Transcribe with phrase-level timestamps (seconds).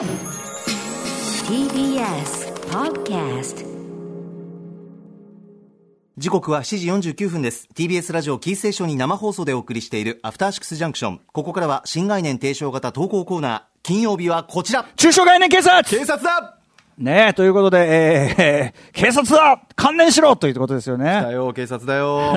[0.00, 0.08] TBS
[2.70, 3.66] Podcast
[6.16, 7.68] 時刻は7時49分です。
[7.74, 13.62] TBS ラジオキーステーションに生放送でお送りしているアフターシックスジャンクションここからは新概念提唱型投稿コーナー。
[13.82, 14.86] 金曜日はこちら。
[14.96, 15.84] 中小概念警察。
[15.84, 16.59] 警察だ
[17.00, 21.06] ねえ、ということで、えー、 警察だ観念しろということですよね。
[21.06, 22.34] だよ、警察だよ。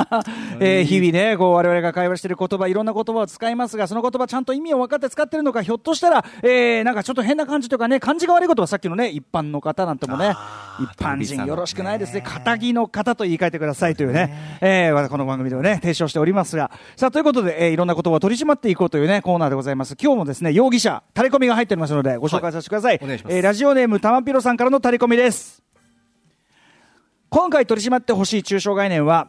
[0.58, 10.34] えー、日々ね、こう、我々が会話している言葉、いろんな言葉を使いますが、その言葉ちゃんと意味を分かって使ってるのか、ひょっとしたら、えー、なんかちょっと変な感じとかね、感じが悪いことはさっきのね、一般の方なんてもね、
[10.80, 19.94] 一般人よろしくないですね、仇の方と言い換えてくださいというね、えー、この番組ではね、提唱しておりますが、さあ、ということで、えー、いろんな言葉を取り締まっていこうというね、コーナーでございます。
[20.00, 22.96] 今日もですね、容疑者、タレコミが入っておりますので、ご紹介させてください。
[22.96, 23.36] はい、お願いします。
[23.36, 25.62] えー、ラジオネーム、たまぴろさんからのタレコミです。
[27.30, 29.28] 今回取り締まってほしい抽象概念は、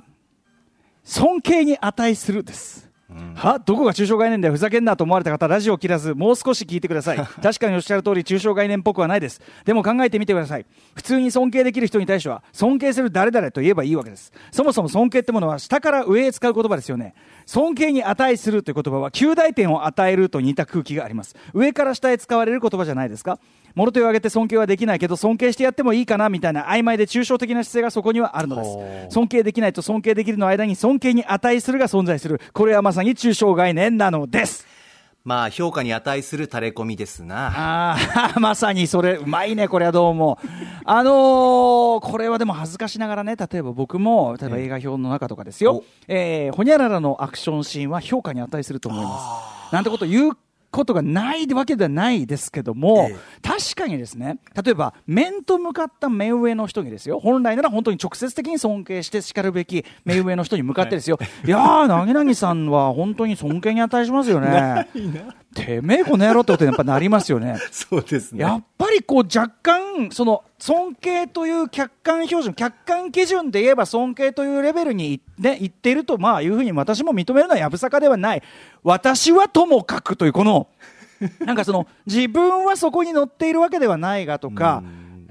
[1.04, 2.91] 尊敬に値するです。
[3.36, 7.18] はどこが抽象概念でふざけんなと思われた方ラジオを切らずもう少し聞いてください。
[7.42, 9.42] 確かにおっしゃる通り抽象概念っぽくはないです。
[9.66, 10.66] でも考えてみてください。
[10.96, 14.32] 普通に尊敬できる人に対しては尊敬する誰々と言えばいいわけです。
[14.52, 17.14] そもそも尊敬ってものは下から上へ使う言葉ですよね。
[17.46, 21.36] 尊敬に値するという言葉は旧大点を与えると似た空気があります。
[21.54, 23.40] 上から下へ使われる言葉じゃないですか。
[23.76, 28.64] 物手を挙げて尊敬はできないけど尊敬してやってもいいかなみたいな曖昧で抽象的な姿勢がそこにはあるので
[29.10, 29.14] す。
[29.14, 32.42] 尊敬できないと尊敬できるの間に尊敬に値するが存在する。
[32.54, 34.72] これはまさに抽象概念なのです
[35.24, 37.94] まあ、評価に値する垂れ込みですな。
[37.94, 40.40] ああ、 まさにそれ、うまいね、これはどうも。
[40.84, 49.20] あのー、これはでも恥ずかしながらね、例えば僕も、例えば映画表の中とかですよ、えー、ほにゃららのアクションシーンは評価に値すると思いま
[49.70, 49.74] す。
[49.76, 50.38] なんてこと言う
[50.72, 64.88] ことがないわけではないですけども、ええ、確かにですね例えば面と向かった目上の人にですよ本来なら本当に直接的に尊敬してしかるべき目上の人に向かってですよ、 はい、いやー、なぎなぎさんは本当に尊敬に値しますよね。
[65.54, 67.58] てめえこの野郎ってことにやっぱなりますよね。
[67.72, 68.42] そうですね。
[68.42, 78.44] やっぱりこう若干、その尊敬という客観標準、客観基準で言えば尊敬というレベルに、ね、いっていると、まあいうふうに私も認めるのはやぶさかではない。
[78.84, 80.68] 私はともかくというこの、
[81.40, 84.84] なんかその自分はそこに乗っているわけではないがとか、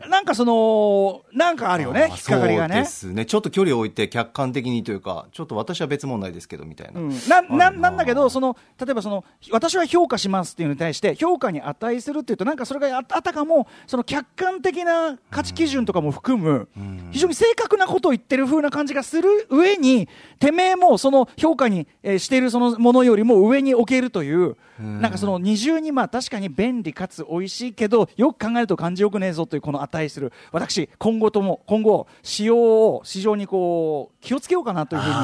[0.09, 2.75] なんかその、なんかあるよね、引っかかりがね。
[2.75, 3.27] そうですね。
[3.27, 7.01] ちょっと距離を置いて客観的にというか、ちょっと私は別問題ですけど、みたいな。
[7.01, 16.69] うん、な、な、なんだけど、その、例えばその、私は評価しますっていうのに対して、評価に値するっていうと、なんかそれがあたかも、その客観的な価値基準とかも含む、
[17.11, 30.33] 非常に正確なことを言ってる風な感じがする上に、てめえもその評価に、えー、しているそのものよりも上に置けるという、なんかその二重にまあ確かに便利かつ美味しいけど、よく考えると感じよくねえぞというこの値する。
[30.53, 35.15] 私、今後とも、今後、使用を市場にこう、気をつけようかなというふうに。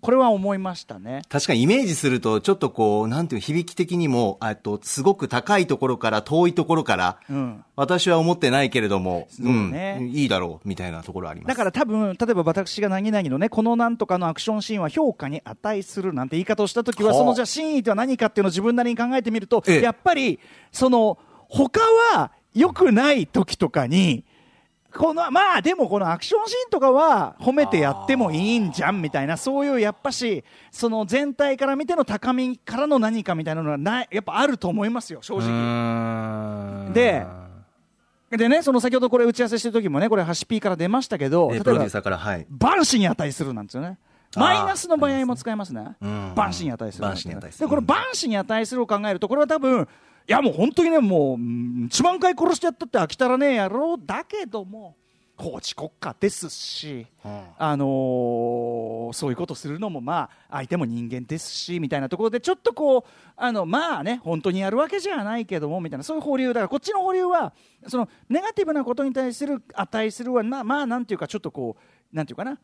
[0.00, 1.22] これは思いましたね。
[1.28, 11.48] 確かにイメージすると、ちょっとこう、なんていう響き的にも、えっと、すごく高いところから遠いところから、うん、私は思ってないけれども、うね、うん、いいだろう、みたいなところあります。
[11.48, 20.40] だから多分、例えば私が何々のね、このなんとかのアクションシーンは評価に値するなんて言い方をしたときは、そのじゃあ真意とは何かっていうのを自分なりに考えてみると、やっぱり、
[20.72, 21.18] その、
[21.48, 21.80] 他
[22.14, 24.24] は良くない時とかに、
[24.92, 36.92] このまあでもこのアクションシーンとかは褒めてやってもいいんじゃんみたいなそういうやっぱしその全体から見ての高みからの何かみたいなのはないやっぱあると思いますよ正直。
[36.92, 37.24] で
[38.36, 41.72] でね、その先ほどこれ打ち合わせしてる時もね、これ、ハシピーから出ましたけど、例えば、
[42.16, 43.98] はい、万死に値するなんですよね。
[44.36, 45.96] マイナスの場合も使えますね。
[46.36, 47.08] 万死に値する。
[47.58, 49.88] で、この万死に値するを考えると、これは多分、
[50.30, 54.94] いやもう本当にねもう1万回殺してやったって飽きたらねえ野郎だけども
[55.36, 63.04] 法治国家ですし、うん、あのー、そういうことするのもまあ相手も人間ですしみたいなところでちょっとこう
[63.34, 67.52] あのまあね本当にやるわけじゃないけどもみたいなそういう保留だからこっちの保留は
[67.88, 72.60] そのネガティブなことに対する値するはまあまあなんていうかちょっとこうなんていうかな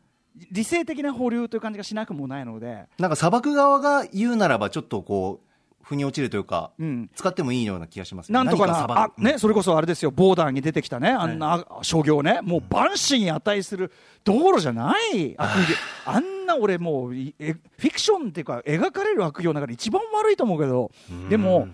[0.51, 2.85] 理性的な保留という感じがしなくもないので。
[2.97, 5.46] なんか裁く側が言うならばちょっとこう
[5.87, 13.93] 腑に落ちるというか、うん、使ってもいいような気がします、ね、なんとかなあ、ね、それこそあれですよ、ボーダーに出てきたね、あんな商業ね、もう万死に値する
[14.25, 15.33] 道路じゃない。
[15.37, 15.75] 悪行、
[16.05, 16.19] あ。
[16.19, 17.55] んな俺、もうフィ
[17.91, 20.91] クションっていうか、描かれる悪行の中で一番悪いと思うけど、
[21.29, 21.69] でも、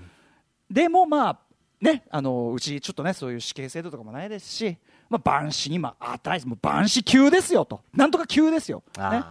[0.70, 1.40] でもまあ、
[1.84, 4.78] ね、あのうちちょっとね、そういう死刑制度とかもないですし、
[5.10, 7.82] まあ、万死にまあ値もう万死級ですよと。
[7.94, 9.22] なんとか級ですよ、ね、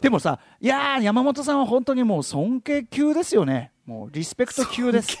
[0.00, 3.72] でもさいや山本さんは本当にもう尊敬級ですよね。
[3.84, 5.18] もうリスペクト級です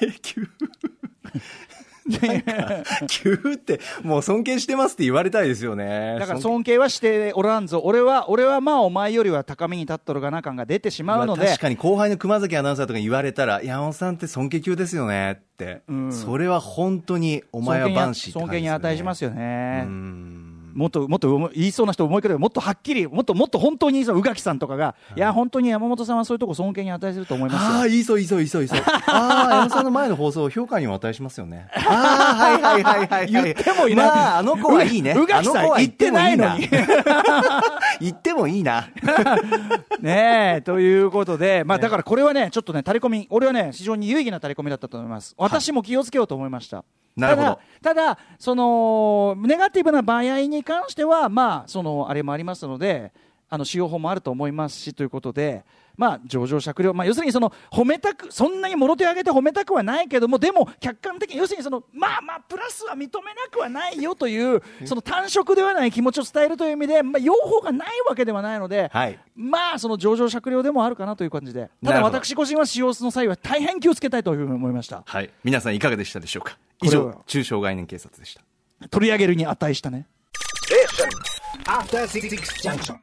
[3.08, 6.16] 急って、もう尊敬してますって言われたいですよね。
[6.18, 15.82] だから尊尊敬はしておらんぞ、俺は、俺はまあお前よりは高みに立っとるがな感が出てしまうのでまあ確、かに後輩の熊崎アナウンサーとかに言われたら、山本さんって尊敬級ですよねって。
[16.10, 19.84] それは本当に、お前は万死って尊敬に値しますよね。
[19.86, 28.80] うんもっともっと言いそうな人思いけど、もっとはっきり、もっともっと本当にそう、宇垣さんとかが、いや、本当に山本さんはそういうとこ尊敬に値すると思いますよああ、いいそう、いいそう、いいそう、いいそう。
[29.06, 31.68] ああ、山本さんの前の放送、評価にも値しますよね。
[31.74, 33.32] ああ、はいはいはいはい、はい。
[33.32, 35.14] 言ってもいないまあ、あの子はいいね。
[35.16, 36.68] うがきさんあの子は言ってないのに
[38.00, 38.88] 言ってもいいな。
[40.00, 45.34] ねえ、ということで、まあだからこれはね、ちょっとね、タレコミ、俺はね、非常に有意義なタレコミだったと思います。
[45.38, 46.84] 私も気をつけようと思いました。
[47.16, 53.12] なるほどただ、ただその、ネガティブな場合に関しては、まあ、その、あれもありますので、
[53.50, 55.64] あの、使用法もあると思いますし、ということで、
[55.98, 63.10] まあ、上場酌量、まあ、要するにその、褒めたく、そんなにもろ手を挙げて褒めたくはないけども、でも、客観的に、要するにその、まあまあ、プラスは認めな
[63.50, 75.02] くはないよという、その単色ではない気持ちを伝えるという意味で、まあ、用法がないわけではないので、はいまあ、その上場酌量でもあるかなという感じで、ただなるほど私個人は使用の際は大変気をつけたいというふうに思いました。
[75.04, 75.30] はい。
[75.42, 76.58] 皆さんいかがでしたでしょうか？
[76.82, 78.88] 以上、中小概念警察でした。
[78.88, 80.06] 取り上げるに値したね。
[81.66, 82.28] After Six
[82.62, 82.96] Junction.